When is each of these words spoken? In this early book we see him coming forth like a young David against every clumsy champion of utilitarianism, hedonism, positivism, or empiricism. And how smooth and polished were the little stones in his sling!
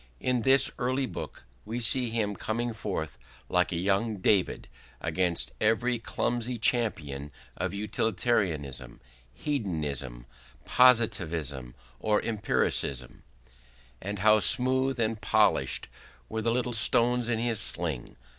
In 0.19 0.41
this 0.41 0.71
early 0.79 1.05
book 1.05 1.45
we 1.63 1.79
see 1.79 2.09
him 2.09 2.35
coming 2.35 2.73
forth 2.73 3.19
like 3.49 3.71
a 3.71 3.75
young 3.75 4.17
David 4.17 4.67
against 4.99 5.51
every 5.61 5.99
clumsy 5.99 6.57
champion 6.57 7.31
of 7.55 7.71
utilitarianism, 7.75 8.99
hedonism, 9.31 10.25
positivism, 10.65 11.75
or 11.99 12.19
empiricism. 12.19 13.21
And 14.01 14.17
how 14.17 14.39
smooth 14.39 14.99
and 14.99 15.21
polished 15.21 15.87
were 16.29 16.41
the 16.41 16.51
little 16.51 16.73
stones 16.73 17.29
in 17.29 17.37
his 17.37 17.59
sling! 17.59 18.15